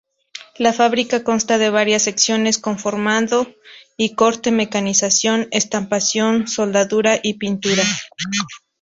[0.57, 3.45] La fábrica consta de varias secciones: conformado
[3.97, 7.83] y corte, mecanización, estampación, soldadura y pintura.